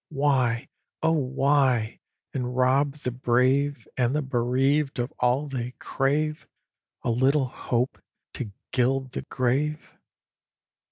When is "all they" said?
5.19-5.75